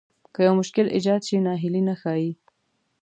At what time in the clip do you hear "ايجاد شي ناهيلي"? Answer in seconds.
0.95-1.81